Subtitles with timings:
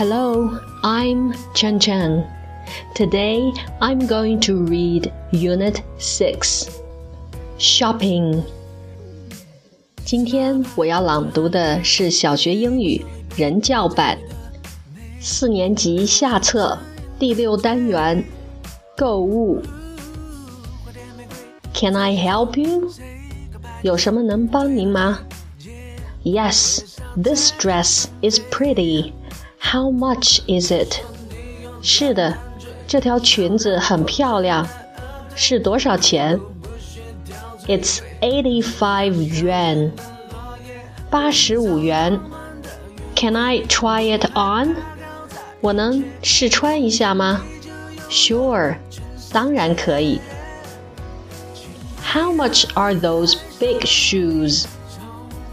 [0.00, 2.24] Hello, I'm Chen Chen.
[2.94, 6.68] Today I'm going to read Unit 6
[7.58, 8.42] Shopping.
[10.04, 13.04] 今天我要朗读的是小学英语
[13.36, 14.18] 人教版
[15.20, 16.78] 四年级下册
[17.18, 18.24] 第六单元
[18.96, 19.62] 购物。
[21.74, 22.90] Can I help you？
[23.82, 25.20] 有什么能帮您吗？
[26.24, 26.80] Yes,
[27.14, 29.12] this dress is pretty.
[29.60, 31.00] How much is it？
[31.82, 32.36] 是的，
[32.86, 34.66] 这条裙子很漂亮，
[35.34, 36.40] 是多少钱？
[37.66, 39.90] It's eighty-five yuan，
[41.10, 42.20] 八十五元。
[43.16, 44.76] Can I try it on？
[45.60, 47.42] 我能试穿一下吗？
[48.08, 48.76] Sure，
[49.32, 50.20] 当然可以。
[52.04, 54.66] How much are those big shoes？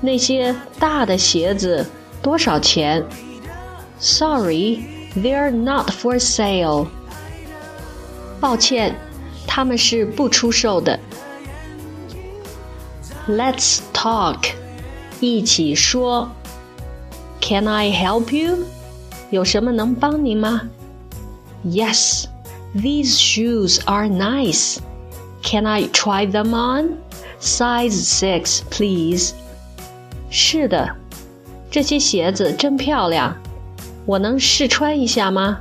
[0.01, 1.85] 那些大的鞋子
[2.21, 3.03] 多少钱
[3.99, 6.87] ？Sorry, they're not for sale.
[8.39, 8.95] 抱歉，
[9.47, 10.99] 他们是不出售的。
[13.27, 14.39] Let's talk.
[15.19, 16.29] 一起说。
[17.39, 18.65] Can I help you?
[19.29, 20.61] 有什么能帮您吗？
[21.65, 22.25] Yes,
[22.75, 24.77] these shoes are nice.
[25.41, 26.97] Can I try them on?
[27.39, 29.33] Size six, please.
[30.29, 30.95] 是的，
[31.69, 33.37] 这些鞋子真漂亮。
[34.07, 35.59] 我能试穿一下吗？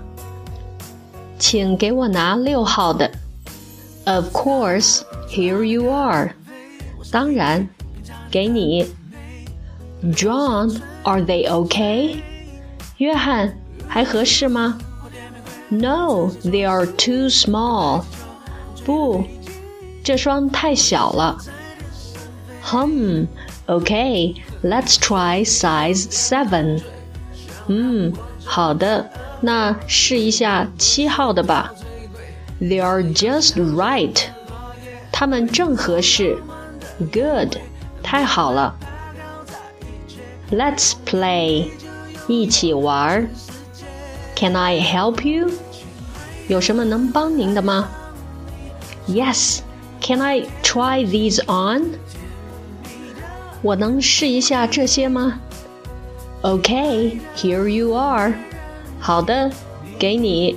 [1.39, 3.11] 请给我拿六号的。
[4.05, 6.35] Of course, here you are.
[7.11, 7.69] 当然，
[8.31, 8.87] 给你。
[10.13, 12.17] John, are they okay?
[12.99, 14.79] 约翰，还合适吗？
[15.69, 18.03] No, they are too small.
[18.85, 19.25] 不，
[20.03, 21.39] 这双太小了。
[22.65, 23.27] Hmm,
[23.67, 26.81] okay, let's try size seven.
[27.69, 28.13] 嗯。
[28.47, 29.09] 好的，
[29.41, 31.73] 那试一下七号的吧。
[32.61, 34.17] They are just right，
[35.11, 36.39] 他们正合适。
[36.99, 37.57] Good，
[38.03, 38.77] 太好了。
[40.51, 41.71] Let's play，
[42.29, 43.29] 一起玩。
[44.37, 45.51] Can I help you？
[46.49, 47.89] 有什么能帮您的吗？
[49.09, 51.99] Yes，Can I try these on？
[53.63, 55.41] 我能试一下这些吗
[56.43, 58.35] ？Okay, here you are.
[58.99, 59.51] 好的，
[59.99, 60.57] 给你。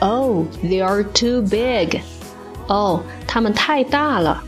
[0.00, 2.00] Oh, they are too big.
[2.66, 4.42] 哦，它们太大了。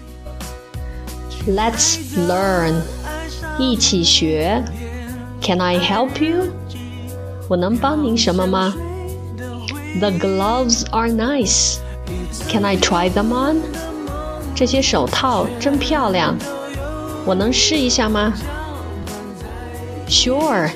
[1.46, 2.74] Let's learn.
[3.58, 4.64] 一起学。
[5.40, 6.50] Can I help you?
[7.48, 8.74] 我能帮您什么吗？
[10.00, 11.76] The gloves are nice.
[12.48, 13.62] Can I try them on?
[14.54, 16.36] 这些手套真漂亮，
[17.24, 18.32] 我能试一下吗
[20.08, 20.70] ？Sure，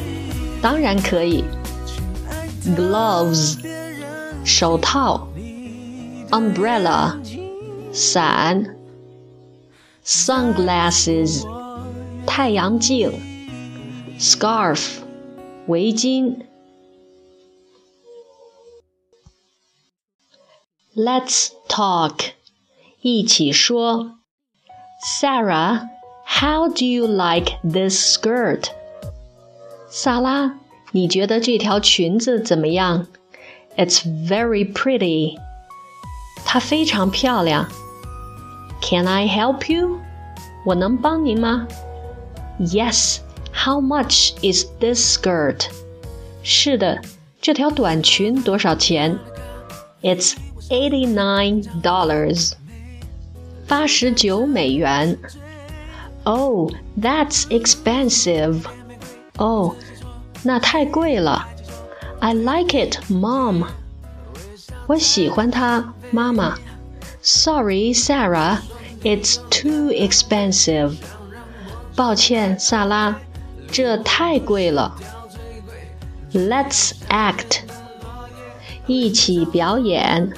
[0.61, 1.44] 当然可以。
[2.77, 3.59] Gloves，
[4.44, 5.28] 手套。
[6.31, 7.19] Umbrella，
[7.93, 8.77] 伞。
[10.05, 11.47] Sunglasses，
[12.27, 13.12] 太阳镜。
[14.19, 14.99] Scarf，
[15.66, 16.44] 围巾。
[20.97, 22.33] Let's talk，
[23.00, 24.19] 一起说。
[25.21, 28.71] Sarah，how do you like this skirt？
[29.93, 30.59] 萨拉，
[30.93, 33.06] 你觉得这条裙子怎么样？
[33.77, 35.39] It's very pretty。
[36.44, 37.69] 它非常漂亮。
[38.81, 39.99] Can I help you？
[40.65, 41.66] 我能帮您吗？
[42.61, 45.66] Yes。How much is this skirt？
[46.43, 47.00] 是的，
[47.41, 49.19] 这条短裙多少钱？
[50.03, 50.34] It's
[50.71, 52.53] eighty-nine dollars。
[53.66, 55.19] 八十九美元。
[56.22, 58.61] Oh, that's expensive.
[59.39, 59.75] 哦，
[60.43, 61.47] 那太贵了。
[62.21, 63.66] I like it, Mom。
[64.86, 66.59] 我喜欢它，妈妈。
[67.22, 68.59] Sorry, Sarah,
[69.03, 70.95] it's too expensive。
[71.95, 73.21] 抱歉，萨拉，
[73.71, 74.97] 这太贵了。
[76.33, 77.60] Let's act。
[78.86, 80.33] 一起表演。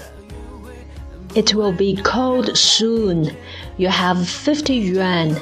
[1.34, 3.32] It will be cold soon.
[3.76, 5.36] You have fifty yuan.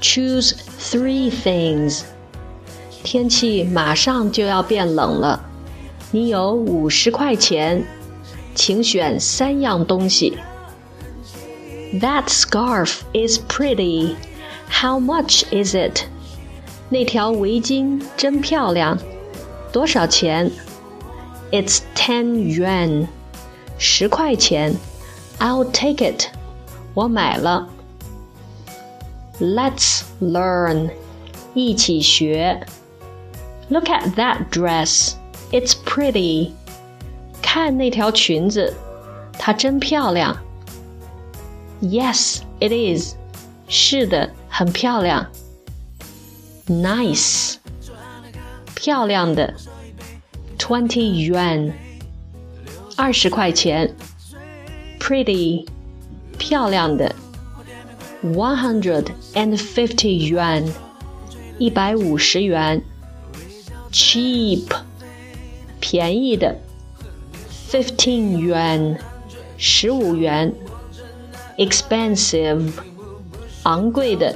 [0.00, 2.02] Choose three things.
[3.02, 5.44] 天气马上就要变冷了，
[6.10, 7.84] 你有五十块钱，
[8.54, 10.38] 请选三样东西。
[12.00, 14.16] That scarf is pretty.
[14.68, 16.04] How much is it?
[16.88, 18.98] 那条围巾真漂亮，
[19.72, 20.50] 多少钱？
[21.52, 23.06] It's ten yuan.
[23.78, 24.74] 十块钱。
[25.38, 26.26] I'll take it.
[26.94, 27.68] 我买了。
[29.40, 30.90] Let's learn.
[31.54, 32.66] 一起学。
[33.70, 35.14] Look at that dress.
[35.50, 36.52] It's pretty.
[37.42, 38.74] 看那条裙子，
[39.38, 40.36] 它真漂亮。
[41.80, 43.14] Yes, it is.
[43.68, 45.26] 是的，很漂亮。
[46.66, 47.56] Nice.
[48.74, 49.54] 漂亮的。
[50.58, 51.72] Twenty yuan.
[52.96, 53.94] 二十块钱。
[54.98, 55.66] Pretty.
[56.38, 57.14] 漂亮的。
[58.22, 60.70] One hundred and fifty yuan.
[61.58, 62.82] 一百五十元。
[63.90, 64.74] Cheap.
[65.80, 66.56] 便宜的。
[67.70, 68.98] Fifteen yuan.
[69.56, 70.52] 十五元。
[71.56, 72.72] Expensive.
[73.62, 74.34] 昂贵的。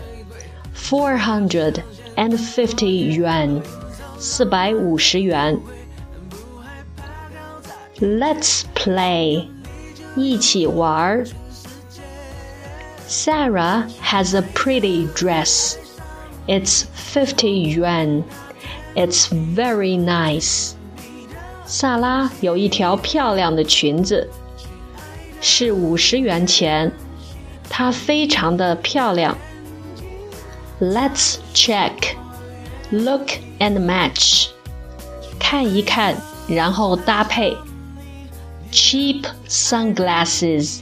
[0.75, 1.83] Four hundred
[2.17, 3.63] and fifty yuan.
[4.19, 5.61] 四百五十元。
[8.01, 9.49] Let's play.
[10.17, 11.27] 一起玩儿。
[13.09, 15.77] Sarah has a pretty dress.
[16.47, 18.25] It's 50 yuan.
[18.95, 20.73] It's very nice.
[21.65, 24.29] 萨拉有一条漂亮的裙子，
[25.41, 26.91] 是五十元钱，
[27.69, 29.37] 它非常的漂亮。
[30.81, 32.15] Let's check,
[32.91, 33.29] look
[33.59, 34.49] and match.
[35.39, 36.17] 看一看，
[36.49, 37.57] 然后搭配。
[38.73, 40.81] Cheap sunglasses.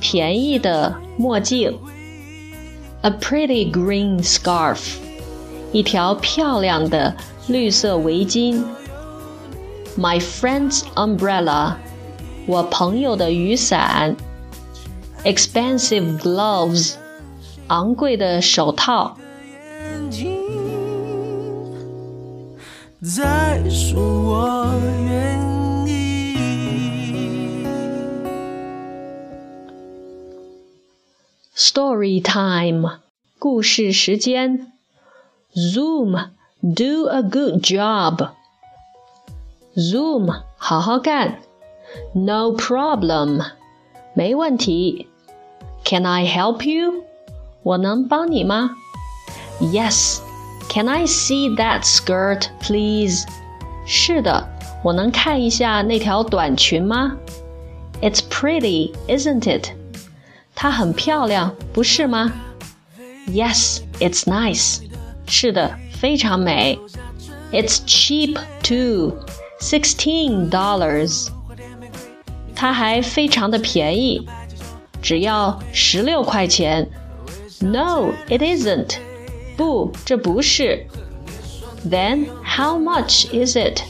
[0.00, 1.78] 便宜的墨镜。
[3.02, 4.96] A pretty green scarf，
[5.72, 7.14] 一条漂亮的
[7.46, 8.64] 绿色围巾。
[9.98, 11.74] My friend's umbrella，
[12.46, 14.16] 我朋友的雨伞。
[15.24, 16.94] Expensive gloves，
[17.66, 19.16] 昂贵的手套。
[23.02, 24.70] 再说我
[25.04, 25.38] 愿。
[31.56, 33.00] Story time，
[33.38, 34.71] 故事时间。
[35.54, 36.30] Zoom
[36.62, 38.30] do a good job.
[39.76, 41.38] Zoom 好好干。
[42.12, 43.44] No problem，
[44.14, 45.08] 没问题。
[45.84, 47.04] Can I help you？
[47.62, 48.76] 我能帮你吗？
[49.60, 53.24] Yes。Can I see that skirt, please？
[53.86, 54.46] 是的，
[54.84, 57.16] 我能看一下那条短裙吗？
[58.02, 59.70] It's pretty, isn't it？
[60.54, 62.32] 它很漂亮，不是吗？
[63.28, 64.82] Yes, it's nice.
[65.26, 66.78] 是的，非常美。
[67.52, 69.14] It's cheap too,
[69.60, 71.28] sixteen dollars.
[72.54, 74.26] 它还非常的便宜，
[75.00, 76.88] 只要十六块钱。
[77.60, 78.96] No, it isn't.
[79.56, 80.86] 不，这不是。
[81.88, 83.82] Then how much is it?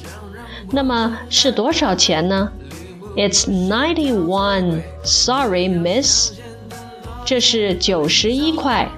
[0.70, 2.52] 那么是多少钱呢？
[3.17, 4.82] It's ninety-one.
[5.02, 6.32] Sorry, miss.
[7.25, 8.88] 这是九十一块，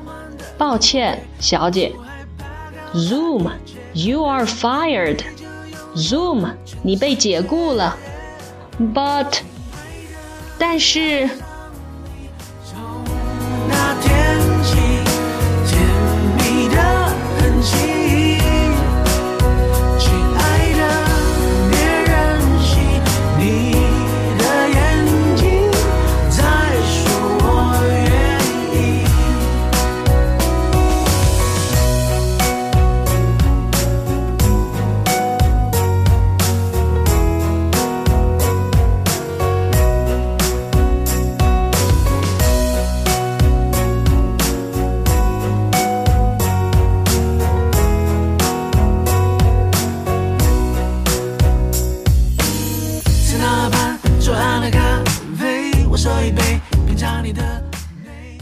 [0.58, 1.92] 抱歉，小姐。
[2.95, 5.19] Zoom，you are fired。
[5.95, 7.97] Zoom，你被解雇了。
[8.79, 9.39] But，
[10.57, 11.29] 但是。
[55.95, 57.41] 我一杯，品尝你的
[58.03, 58.37] 美。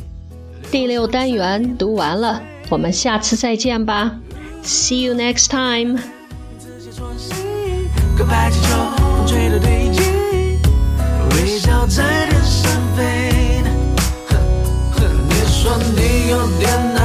[0.71, 4.19] 第六单元读完了，我们下次再见吧。
[4.63, 5.99] See you next time.
[8.17, 8.27] 风
[14.95, 17.02] 的，你说你有点难。